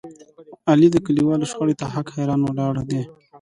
علي 0.69 0.87
د 0.91 0.97
کلیوالو 1.05 1.49
شخړې 1.51 1.75
ته 1.79 1.85
حق 1.93 2.07
حیران 2.15 2.41
ولاړ 2.43 2.73
دی. 2.89 3.01